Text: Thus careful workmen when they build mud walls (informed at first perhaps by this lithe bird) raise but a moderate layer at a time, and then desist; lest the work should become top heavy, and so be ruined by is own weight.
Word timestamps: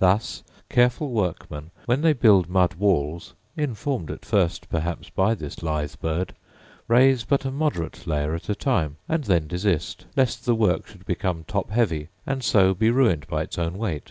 Thus 0.00 0.42
careful 0.68 1.10
workmen 1.12 1.70
when 1.86 2.00
they 2.00 2.12
build 2.12 2.48
mud 2.48 2.74
walls 2.74 3.34
(informed 3.56 4.10
at 4.10 4.24
first 4.24 4.68
perhaps 4.68 5.08
by 5.08 5.36
this 5.36 5.62
lithe 5.62 5.94
bird) 6.00 6.34
raise 6.88 7.22
but 7.22 7.44
a 7.44 7.52
moderate 7.52 8.04
layer 8.04 8.34
at 8.34 8.48
a 8.48 8.56
time, 8.56 8.96
and 9.08 9.22
then 9.22 9.46
desist; 9.46 10.06
lest 10.16 10.44
the 10.46 10.56
work 10.56 10.88
should 10.88 11.06
become 11.06 11.44
top 11.44 11.70
heavy, 11.70 12.08
and 12.26 12.42
so 12.42 12.74
be 12.74 12.90
ruined 12.90 13.28
by 13.28 13.44
is 13.44 13.56
own 13.56 13.78
weight. 13.78 14.10